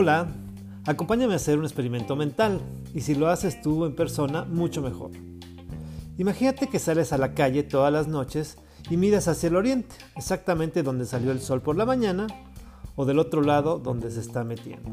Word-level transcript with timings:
Hola, 0.00 0.28
acompáñame 0.86 1.32
a 1.32 1.36
hacer 1.36 1.58
un 1.58 1.64
experimento 1.64 2.14
mental 2.14 2.60
y 2.94 3.00
si 3.00 3.16
lo 3.16 3.26
haces 3.30 3.60
tú 3.60 3.84
en 3.84 3.96
persona, 3.96 4.44
mucho 4.44 4.80
mejor. 4.80 5.10
Imagínate 6.18 6.68
que 6.68 6.78
sales 6.78 7.12
a 7.12 7.18
la 7.18 7.34
calle 7.34 7.64
todas 7.64 7.92
las 7.92 8.06
noches 8.06 8.58
y 8.90 8.96
miras 8.96 9.26
hacia 9.26 9.48
el 9.48 9.56
oriente, 9.56 9.96
exactamente 10.14 10.84
donde 10.84 11.04
salió 11.04 11.32
el 11.32 11.40
sol 11.40 11.62
por 11.62 11.74
la 11.74 11.84
mañana 11.84 12.28
o 12.94 13.06
del 13.06 13.18
otro 13.18 13.42
lado 13.42 13.80
donde 13.80 14.12
se 14.12 14.20
está 14.20 14.44
metiendo. 14.44 14.88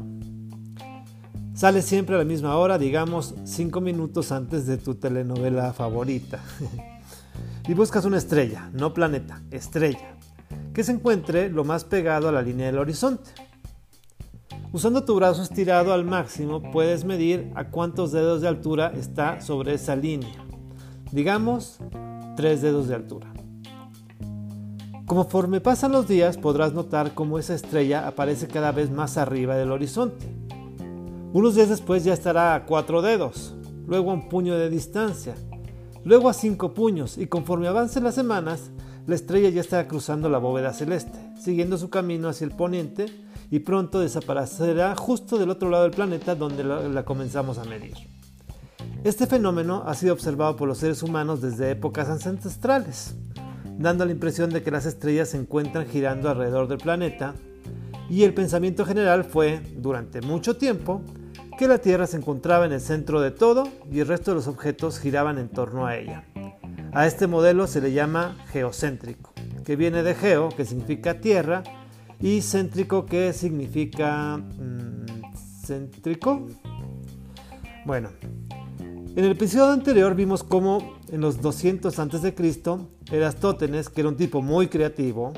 Sales 1.54 1.84
siempre 1.84 2.16
a 2.16 2.18
la 2.18 2.24
misma 2.24 2.56
hora, 2.56 2.76
digamos 2.76 3.36
5 3.44 3.80
minutos 3.80 4.32
antes 4.32 4.66
de 4.66 4.76
tu 4.76 4.96
telenovela 4.96 5.72
favorita. 5.72 6.40
y 7.68 7.74
buscas 7.74 8.06
una 8.06 8.18
estrella, 8.18 8.70
no 8.72 8.92
planeta, 8.92 9.40
estrella, 9.52 10.16
que 10.74 10.82
se 10.82 10.90
encuentre 10.90 11.48
lo 11.48 11.62
más 11.62 11.84
pegado 11.84 12.28
a 12.28 12.32
la 12.32 12.42
línea 12.42 12.66
del 12.66 12.78
horizonte. 12.78 13.45
Usando 14.76 15.04
tu 15.04 15.14
brazo 15.14 15.42
estirado 15.42 15.94
al 15.94 16.04
máximo 16.04 16.60
puedes 16.70 17.06
medir 17.06 17.50
a 17.54 17.70
cuántos 17.70 18.12
dedos 18.12 18.42
de 18.42 18.48
altura 18.48 18.92
está 18.94 19.40
sobre 19.40 19.72
esa 19.72 19.96
línea. 19.96 20.44
Digamos 21.10 21.78
3 22.36 22.60
dedos 22.60 22.86
de 22.86 22.94
altura. 22.94 23.32
Conforme 25.06 25.62
pasan 25.62 25.92
los 25.92 26.06
días 26.06 26.36
podrás 26.36 26.74
notar 26.74 27.14
cómo 27.14 27.38
esa 27.38 27.54
estrella 27.54 28.06
aparece 28.06 28.48
cada 28.48 28.70
vez 28.70 28.90
más 28.90 29.16
arriba 29.16 29.56
del 29.56 29.72
horizonte. 29.72 30.26
Unos 31.32 31.54
días 31.54 31.70
después 31.70 32.04
ya 32.04 32.12
estará 32.12 32.54
a 32.54 32.66
cuatro 32.66 33.00
dedos, 33.00 33.54
luego 33.86 34.10
a 34.10 34.14
un 34.14 34.28
puño 34.28 34.58
de 34.58 34.68
distancia, 34.68 35.36
luego 36.04 36.28
a 36.28 36.34
cinco 36.34 36.74
puños 36.74 37.16
y 37.16 37.28
conforme 37.28 37.66
avancen 37.66 38.04
las 38.04 38.14
semanas, 38.14 38.70
la 39.06 39.14
estrella 39.14 39.48
ya 39.48 39.60
estará 39.60 39.88
cruzando 39.88 40.28
la 40.28 40.38
bóveda 40.38 40.72
celeste, 40.72 41.18
siguiendo 41.38 41.78
su 41.78 41.90
camino 41.90 42.28
hacia 42.28 42.44
el 42.44 42.52
poniente 42.52 43.06
y 43.50 43.60
pronto 43.60 44.00
desaparecerá 44.00 44.94
justo 44.96 45.38
del 45.38 45.50
otro 45.50 45.70
lado 45.70 45.84
del 45.84 45.92
planeta 45.92 46.34
donde 46.34 46.64
la, 46.64 46.80
la 46.88 47.04
comenzamos 47.04 47.58
a 47.58 47.64
medir. 47.64 47.94
Este 49.04 49.26
fenómeno 49.26 49.84
ha 49.86 49.94
sido 49.94 50.12
observado 50.14 50.56
por 50.56 50.66
los 50.66 50.78
seres 50.78 51.02
humanos 51.02 51.40
desde 51.40 51.70
épocas 51.70 52.08
ancestrales 52.08 53.14
dando 53.78 54.04
la 54.04 54.12
impresión 54.12 54.50
de 54.50 54.62
que 54.62 54.70
las 54.70 54.86
estrellas 54.86 55.30
se 55.30 55.38
encuentran 55.38 55.86
girando 55.86 56.30
alrededor 56.30 56.68
del 56.68 56.78
planeta, 56.78 57.34
y 58.08 58.22
el 58.22 58.34
pensamiento 58.34 58.84
general 58.84 59.24
fue, 59.24 59.60
durante 59.76 60.20
mucho 60.20 60.56
tiempo, 60.56 61.02
que 61.58 61.66
la 61.66 61.78
Tierra 61.78 62.06
se 62.06 62.16
encontraba 62.16 62.66
en 62.66 62.72
el 62.72 62.80
centro 62.80 63.20
de 63.20 63.30
todo 63.30 63.68
y 63.90 64.00
el 64.00 64.06
resto 64.06 64.30
de 64.30 64.36
los 64.36 64.46
objetos 64.46 65.00
giraban 65.00 65.38
en 65.38 65.48
torno 65.48 65.86
a 65.86 65.96
ella. 65.96 66.24
A 66.96 67.06
este 67.06 67.26
modelo 67.26 67.66
se 67.66 67.82
le 67.82 67.92
llama 67.92 68.38
geocéntrico, 68.50 69.34
que 69.66 69.76
viene 69.76 70.02
de 70.02 70.14
geo, 70.14 70.48
que 70.48 70.64
significa 70.64 71.20
tierra, 71.20 71.62
y 72.22 72.40
céntrico, 72.40 73.04
que 73.04 73.34
significa 73.34 74.38
mm, 74.38 75.04
céntrico. 75.62 76.46
Bueno, 77.84 78.08
en 78.80 79.24
el 79.24 79.32
episodio 79.32 79.74
anterior 79.74 80.14
vimos 80.14 80.42
cómo 80.42 80.96
en 81.12 81.20
los 81.20 81.42
200 81.42 81.98
a.C., 81.98 82.34
Erastótenes, 83.12 83.90
que 83.90 84.00
era 84.00 84.08
un 84.08 84.16
tipo 84.16 84.40
muy 84.40 84.68
creativo, 84.68 85.34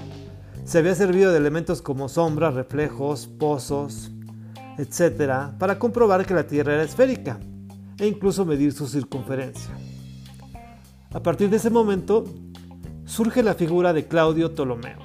se 0.65 0.79
había 0.79 0.95
servido 0.95 1.33
de 1.33 1.39
elementos 1.39 1.83
como 1.83 2.09
sombras, 2.09 2.55
reflejos, 2.55 3.27
pozos, 3.27 4.13
etc., 4.79 5.59
para 5.59 5.77
comprobar 5.81 6.25
que 6.25 6.35
la 6.35 6.47
Tierra 6.47 6.75
era 6.75 6.85
esférica 6.85 7.41
e 7.99 8.07
incluso 8.07 8.45
medir 8.45 8.73
su 8.73 8.87
circunferencia. 8.87 9.88
A 11.11 11.23
partir 11.23 11.49
de 11.49 11.57
ese 11.57 11.71
momento 11.71 12.25
surge 13.07 13.43
la 13.43 13.55
figura 13.55 13.95
de 13.95 14.07
Claudio 14.07 14.53
Ptolomeo, 14.53 14.99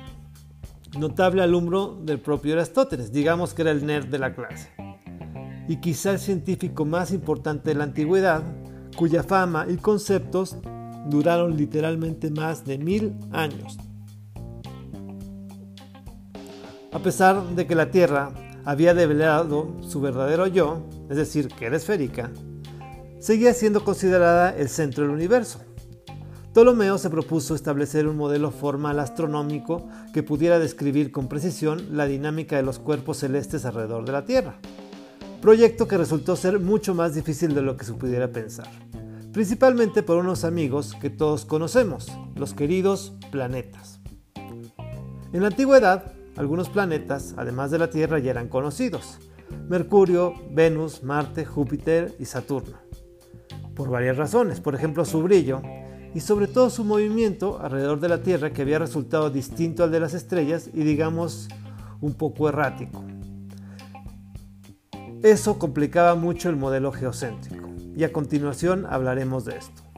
notable 0.99 1.41
alumno 1.41 1.97
del 2.03 2.19
propio 2.19 2.53
Erastótenes, 2.53 3.13
digamos 3.13 3.53
que 3.53 3.61
era 3.61 3.71
el 3.71 3.85
nerd 3.85 4.07
de 4.07 4.19
la 4.19 4.35
clase, 4.35 4.69
y 5.69 5.77
quizá 5.77 6.11
el 6.11 6.19
científico 6.19 6.83
más 6.83 7.13
importante 7.13 7.69
de 7.69 7.75
la 7.75 7.85
antigüedad, 7.85 8.43
cuya 8.97 9.23
fama 9.23 9.65
y 9.69 9.77
conceptos 9.77 10.57
duraron 11.07 11.55
literalmente 11.55 12.29
más 12.29 12.65
de 12.65 12.77
mil 12.79 13.15
años. 13.31 13.77
A 16.91 16.99
pesar 16.99 17.41
de 17.55 17.65
que 17.65 17.75
la 17.75 17.91
Tierra 17.91 18.33
había 18.65 18.93
develado 18.93 19.73
su 19.81 20.01
verdadero 20.01 20.47
yo, 20.47 20.85
es 21.09 21.15
decir, 21.15 21.47
que 21.47 21.67
era 21.67 21.77
esférica, 21.77 22.29
seguía 23.19 23.53
siendo 23.53 23.85
considerada 23.85 24.53
el 24.53 24.67
centro 24.67 25.05
del 25.05 25.13
universo. 25.13 25.61
Ptolomeo 26.53 26.97
se 26.97 27.09
propuso 27.09 27.55
establecer 27.55 28.07
un 28.07 28.15
modelo 28.15 28.51
formal 28.51 28.99
astronómico 28.99 29.87
que 30.13 30.23
pudiera 30.23 30.59
describir 30.59 31.11
con 31.11 31.27
precisión 31.27 31.97
la 31.97 32.05
dinámica 32.05 32.55
de 32.55 32.63
los 32.63 32.79
cuerpos 32.79 33.17
celestes 33.17 33.65
alrededor 33.65 34.05
de 34.05 34.11
la 34.11 34.23
Tierra 34.23 34.59
proyecto 35.43 35.89
que 35.89 35.97
resultó 35.97 36.37
ser 36.37 36.61
mucho 36.61 36.95
más 36.95 37.15
difícil 37.15 37.53
de 37.53 37.61
lo 37.61 37.75
que 37.75 37.83
se 37.83 37.91
pudiera 37.91 38.31
pensar, 38.31 38.69
principalmente 39.33 40.01
por 40.01 40.15
unos 40.15 40.45
amigos 40.45 40.95
que 41.01 41.09
todos 41.09 41.43
conocemos, 41.43 42.09
los 42.35 42.53
queridos 42.53 43.11
planetas. 43.29 43.99
En 45.33 45.41
la 45.41 45.47
antigüedad, 45.47 46.13
algunos 46.37 46.69
planetas, 46.69 47.33
además 47.35 47.71
de 47.71 47.79
la 47.79 47.89
Tierra, 47.89 48.19
ya 48.19 48.31
eran 48.31 48.47
conocidos, 48.47 49.17
Mercurio, 49.67 50.33
Venus, 50.49 51.03
Marte, 51.03 51.43
Júpiter 51.43 52.15
y 52.19 52.23
Saturno, 52.23 52.77
por 53.75 53.89
varias 53.89 54.15
razones, 54.15 54.61
por 54.61 54.75
ejemplo 54.75 55.03
su 55.03 55.23
brillo 55.23 55.61
y 56.13 56.19
sobre 56.19 56.47
todo 56.47 56.69
su 56.69 56.83
movimiento 56.83 57.59
alrededor 57.61 57.99
de 57.99 58.09
la 58.09 58.21
Tierra 58.21 58.51
que 58.51 58.61
había 58.61 58.79
resultado 58.79 59.29
distinto 59.29 59.83
al 59.83 59.91
de 59.91 59.99
las 59.99 60.13
estrellas 60.13 60.69
y 60.73 60.83
digamos 60.83 61.47
un 62.01 62.13
poco 62.13 62.49
errático. 62.49 63.03
Eso 65.23 65.57
complicaba 65.57 66.15
mucho 66.15 66.49
el 66.49 66.57
modelo 66.57 66.91
geocéntrico 66.91 67.69
y 67.95 68.03
a 68.03 68.11
continuación 68.11 68.85
hablaremos 68.89 69.45
de 69.45 69.57
esto. 69.57 69.92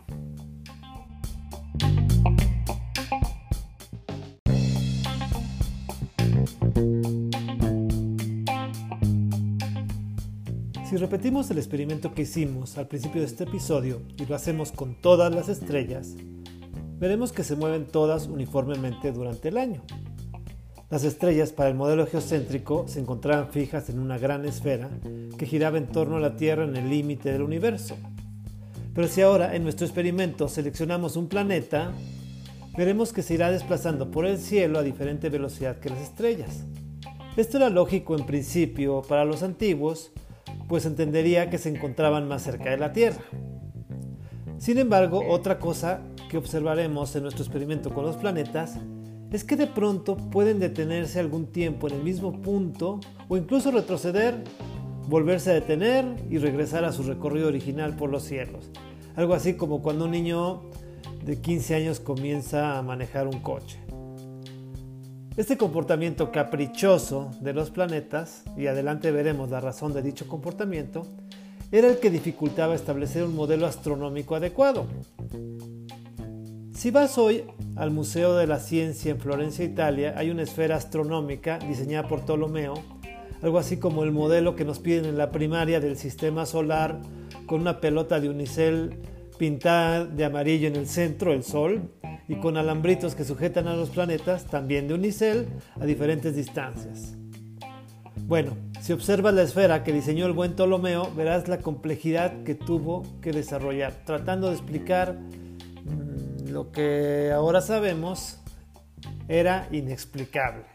Repetimos 11.16 11.50
el 11.50 11.60
experimento 11.60 12.14
que 12.14 12.24
hicimos 12.24 12.78
al 12.78 12.90
principio 12.90 13.22
de 13.22 13.28
este 13.28 13.46
episodio 13.46 14.02
y 14.18 14.26
lo 14.26 14.36
hacemos 14.36 14.74
con 14.74 14.96
todas 14.96 15.34
las 15.34 15.48
estrellas, 15.48 16.14
veremos 17.00 17.32
que 17.32 17.46
se 17.46 17.56
mueven 17.56 17.86
todas 17.86 18.28
uniformemente 18.28 19.14
durante 19.14 19.48
el 19.48 19.58
año, 19.58 19.82
las 20.90 21.06
estrellas 21.06 21.54
para 21.54 21.70
el 21.70 21.76
modelo 21.76 22.06
geocéntrico 22.06 22.90
se 22.90 23.00
encontraban 23.00 23.48
fijas 23.48 23.90
en 23.90 24.00
una 24.00 24.18
gran 24.18 24.44
esfera 24.44 24.90
que 25.38 25.46
giraba 25.46 25.78
en 25.78 25.88
torno 25.88 26.18
a 26.18 26.20
la 26.20 26.36
Tierra 26.36 26.66
en 26.66 26.76
el 26.76 26.90
límite 26.90 27.32
del 27.32 27.44
universo. 27.44 27.96
Pero 28.94 29.08
si 29.08 29.22
ahora 29.22 29.56
en 29.56 29.64
nuestro 29.64 29.86
experimento 29.88 30.50
seleccionamos 30.50 31.16
un 31.16 31.30
planeta, 31.30 31.94
veremos 32.76 33.14
que 33.14 33.24
se 33.24 33.36
irá 33.36 33.52
desplazando 33.52 34.12
por 34.12 34.26
el 34.26 34.38
cielo 34.38 34.80
a 34.80 34.84
diferente 34.84 35.30
velocidad 35.30 35.80
que 35.80 35.92
las 35.92 36.02
estrellas. 36.02 36.66
Esto 37.38 37.56
era 37.56 37.70
lógico 37.70 38.18
en 38.18 38.26
principio 38.26 39.02
para 39.02 39.24
los 39.24 39.44
antiguos, 39.44 40.12
pues 40.68 40.86
entendería 40.86 41.50
que 41.50 41.58
se 41.58 41.70
encontraban 41.70 42.28
más 42.28 42.44
cerca 42.44 42.72
de 42.72 42.78
la 42.78 42.94
Tierra. 42.94 43.22
Sin 44.58 44.78
embargo, 44.78 45.24
otra 45.30 45.60
cosa 45.60 46.02
que 46.30 46.38
observaremos 46.38 47.16
en 47.16 47.24
nuestro 47.24 47.44
experimento 47.44 47.94
con 47.94 48.06
los 48.06 48.16
planetas 48.16 48.78
es 49.32 49.44
que 49.44 49.56
de 49.56 49.68
pronto 49.68 50.16
pueden 50.16 50.60
detenerse 50.60 51.20
algún 51.20 51.48
tiempo 51.48 51.88
en 51.88 51.96
el 51.96 52.04
mismo 52.04 52.42
punto 52.42 53.00
o 53.28 53.38
incluso 53.38 53.72
retroceder, 53.72 54.44
volverse 55.08 55.52
a 55.52 55.56
detener 55.56 56.06
y 56.30 56.38
regresar 56.38 56.86
a 56.86 56.92
su 56.92 57.04
recorrido 57.04 57.48
original 57.48 57.96
por 57.96 58.10
los 58.10 58.24
cielos. 58.24 58.72
Algo 59.16 59.34
así 59.34 59.56
como 59.56 59.82
cuando 59.82 60.06
un 60.06 60.12
niño 60.12 60.64
de 61.24 61.42
15 61.42 61.76
años 61.76 62.00
comienza 62.00 62.78
a 62.78 62.82
manejar 62.82 63.28
un 63.28 63.40
coche. 63.40 63.80
Este 65.38 65.58
comportamiento 65.58 66.32
caprichoso 66.32 67.30
de 67.42 67.52
los 67.52 67.70
planetas, 67.70 68.46
y 68.56 68.68
adelante 68.68 69.12
veremos 69.12 69.50
la 69.50 69.60
razón 69.60 69.92
de 69.92 70.02
dicho 70.02 70.30
comportamiento, 70.30 71.06
era 71.74 71.90
el 71.90 72.00
que 72.00 72.10
dificultaba 72.10 72.74
establecer 72.74 73.26
un 73.26 73.36
modelo 73.36 73.66
astronómico 73.66 74.36
adecuado. 74.36 74.88
Si 76.74 76.90
vas 76.90 77.18
hoy 77.18 77.44
al 77.76 77.92
Museo 77.92 78.38
de 78.38 78.48
la 78.48 78.60
Ciencia 78.60 79.12
en 79.12 79.20
Florencia, 79.20 79.66
Italia, 79.66 80.14
hay 80.16 80.30
una 80.30 80.44
esfera 80.44 80.78
astronómica 80.78 81.60
diseñada 81.60 82.08
por 82.08 82.22
Ptolomeo, 82.22 82.76
algo 83.42 83.58
así 83.58 83.76
como 83.76 84.06
el 84.06 84.14
modelo 84.14 84.56
que 84.56 84.64
nos 84.64 84.80
piden 84.80 85.04
en 85.04 85.18
la 85.18 85.32
primaria 85.32 85.82
del 85.82 85.98
sistema 85.98 86.46
solar, 86.46 87.02
con 87.46 87.60
una 87.60 87.82
pelota 87.82 88.22
de 88.22 88.30
unicel 88.30 89.02
pintada 89.38 90.06
de 90.06 90.24
amarillo 90.24 90.70
en 90.70 90.78
el 90.78 90.88
centro, 90.88 91.34
el 91.34 91.44
Sol, 91.44 91.90
y 92.28 92.36
con 92.36 92.58
alambritos 92.58 93.16
que 93.16 93.24
sujetan 93.24 93.68
a 93.68 93.76
los 93.76 93.90
planetas, 93.90 94.46
también 94.46 94.88
de 94.88 94.94
unicel, 94.94 95.48
a 95.80 95.86
diferentes 95.86 96.36
distancias. 96.36 97.16
Bueno, 98.28 98.58
si 98.82 98.94
observas 98.94 99.34
la 99.34 99.44
esfera 99.44 99.84
que 99.84 99.94
diseñó 99.94 100.26
el 100.26 100.34
buen 100.34 100.54
Ptolomeo, 100.54 101.12
verás 101.16 101.48
la 101.48 101.60
complejidad 101.60 102.44
que 102.44 102.56
tuvo 102.56 103.04
que 103.22 103.32
desarrollar, 103.32 103.94
tratando 104.06 104.48
de 104.48 104.54
explicar 104.54 105.20
lo 106.48 106.72
que 106.72 107.32
ahora 107.32 107.62
sabemos 107.62 108.40
era 109.28 109.68
inexplicable. 109.72 110.66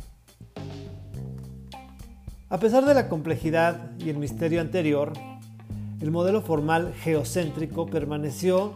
A 2.49 2.58
pesar 2.58 2.85
de 2.85 2.94
la 2.94 3.08
complejidad 3.08 3.93
y 3.99 4.11
el 4.11 4.19
misterio 4.19 4.61
anterior, 4.61 5.12
el 6.00 6.11
modelo 6.11 6.43
formal 6.43 6.93
geocéntrico 6.94 7.87
permaneció 7.87 8.75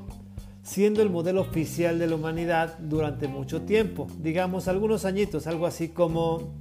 siendo 0.65 1.03
el 1.03 1.11
modelo 1.11 1.43
oficial 1.43 1.99
de 1.99 2.07
la 2.09 2.17
humanidad 2.17 2.79
durante 2.79 3.29
mucho 3.29 3.63
tiempo, 3.63 4.09
digamos 4.19 4.67
algunos 4.67 5.05
añitos, 5.05 5.47
algo 5.47 5.67
así 5.67 5.91
como, 5.91 6.55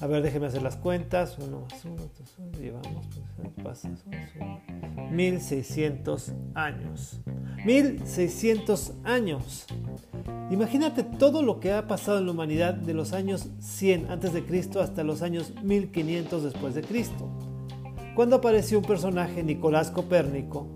a 0.00 0.06
ver, 0.06 0.22
déjeme 0.22 0.46
hacer 0.46 0.60
las 0.60 0.76
cuentas, 0.76 1.38
uno 1.38 1.60
más 1.70 1.84
uno, 1.84 1.96
dos, 1.96 2.58
llevamos, 2.60 3.06
pues, 3.36 3.64
pasa, 3.64 3.90
1600 5.10 6.32
años. 6.54 7.20
1600 7.64 8.92
años. 9.04 9.66
Imagínate 10.50 11.04
todo 11.04 11.42
lo 11.42 11.60
que 11.60 11.72
ha 11.72 11.86
pasado 11.86 12.18
en 12.18 12.26
la 12.26 12.32
humanidad 12.32 12.74
de 12.74 12.94
los 12.94 13.12
años 13.12 13.48
100 13.60 14.10
antes 14.10 14.32
de 14.32 14.44
Cristo 14.44 14.80
hasta 14.80 15.04
los 15.04 15.22
años 15.22 15.52
1500 15.62 16.42
después 16.42 16.74
de 16.74 16.82
Cristo. 16.82 17.28
Cuando 18.16 18.36
apareció 18.36 18.78
un 18.78 18.84
personaje, 18.84 19.44
Nicolás 19.44 19.90
Copérnico, 19.90 20.66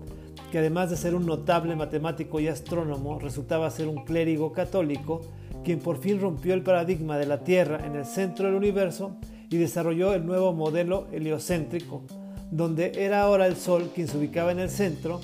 que 0.53 0.59
además 0.59 0.91
de 0.91 0.97
ser 0.97 1.15
un 1.15 1.25
notable 1.25 1.75
matemático 1.75 2.39
y 2.39 2.47
astrónomo, 2.47 3.17
resultaba 3.17 3.71
ser 3.71 3.87
un 3.87 4.05
clérigo 4.05 4.53
católico, 4.53 5.21
quien 5.63 5.79
por 5.79 5.97
fin 5.97 6.21
rompió 6.21 6.53
el 6.53 6.61
paradigma 6.61 7.17
de 7.17 7.25
la 7.25 7.39
Tierra 7.39 7.83
en 7.87 7.95
el 7.95 8.05
centro 8.05 8.45
del 8.45 8.53
universo 8.53 9.15
y 9.49 9.57
desarrolló 9.57 10.13
el 10.13 10.27
nuevo 10.27 10.53
modelo 10.53 11.07
heliocéntrico, 11.11 12.03
donde 12.51 12.91
era 13.03 13.23
ahora 13.23 13.47
el 13.47 13.55
Sol 13.55 13.89
quien 13.95 14.07
se 14.07 14.15
ubicaba 14.15 14.51
en 14.51 14.59
el 14.59 14.69
centro 14.69 15.21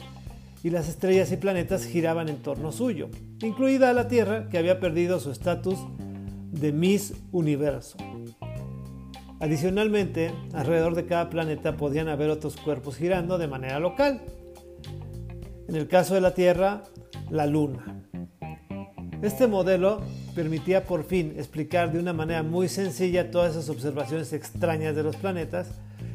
y 0.64 0.72
las 0.72 0.90
estrellas 0.90 1.32
y 1.32 1.38
planetas 1.38 1.86
giraban 1.86 2.28
en 2.28 2.38
torno 2.38 2.72
suyo, 2.72 3.10
incluida 3.44 3.94
la 3.94 4.08
Tierra 4.08 4.50
que 4.50 4.58
había 4.58 4.80
perdido 4.80 5.20
su 5.20 5.30
estatus 5.30 5.78
de 6.50 6.72
Miss 6.72 7.14
Universo. 7.32 7.98
Adicionalmente, 9.40 10.32
alrededor 10.54 10.96
de 10.96 11.06
cada 11.06 11.30
planeta 11.30 11.78
podían 11.78 12.08
haber 12.08 12.32
otros 12.32 12.58
cuerpos 12.58 12.98
girando 12.98 13.38
de 13.38 13.48
manera 13.48 13.80
local. 13.80 14.22
En 15.70 15.76
el 15.76 15.88
caso 15.88 16.16
de 16.16 16.22
la 16.22 16.34
Tierra, 16.34 16.82
la 17.30 17.46
Luna. 17.46 18.02
Este 19.22 19.46
modelo 19.46 20.02
permitía 20.34 20.84
por 20.84 21.04
fin 21.04 21.36
explicar 21.38 21.92
de 21.92 22.00
una 22.00 22.12
manera 22.12 22.42
muy 22.42 22.68
sencilla 22.68 23.30
todas 23.30 23.52
esas 23.52 23.70
observaciones 23.70 24.34
extrañas 24.34 24.96
de 24.96 25.04
los 25.04 25.16
planetas 25.16 25.68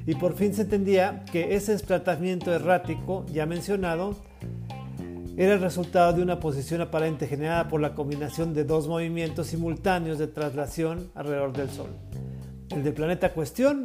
y 0.09 0.17
por 0.17 0.35
fin 0.35 0.55
se 0.55 0.63
entendía 0.63 1.25
que 1.31 1.55
ese 1.55 1.71
desplazamiento 1.71 2.53
errático 2.53 3.27
ya 3.33 3.47
mencionado 3.47 4.17
era 5.37 5.55
el 5.55 5.61
resultado 5.61 6.15
de 6.15 6.23
una 6.23 6.41
posición 6.41 6.81
aparente 6.81 7.29
generada 7.29 7.69
por 7.69 7.81
la 7.81 7.95
combinación 7.95 8.55
de 8.55 8.65
dos 8.65 8.89
movimientos 8.89 9.47
simultáneos 9.47 10.19
de 10.19 10.27
traslación 10.27 11.13
alrededor 11.15 11.53
del 11.53 11.71
Sol, 11.71 11.91
el 12.71 12.83
del 12.83 12.95
planeta 12.95 13.33
cuestión 13.33 13.85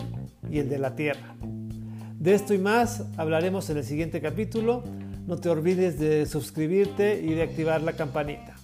y 0.50 0.58
el 0.58 0.68
de 0.68 0.80
la 0.80 0.96
Tierra. 0.96 1.36
De 2.18 2.34
esto 2.34 2.56
y 2.56 2.58
más 2.58 3.06
hablaremos 3.18 3.70
en 3.70 3.78
el 3.78 3.84
siguiente 3.84 4.20
capítulo. 4.20 4.84
No 5.30 5.38
te 5.38 5.48
olvides 5.48 6.00
de 6.00 6.26
suscribirte 6.26 7.22
y 7.22 7.36
de 7.36 7.44
activar 7.44 7.84
la 7.84 7.94
campanita. 7.94 8.59